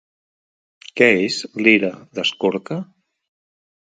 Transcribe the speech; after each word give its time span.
Què 1.01 1.09
és 1.27 1.37
L'Era 1.65 1.91
d'Escorca? 2.19 2.79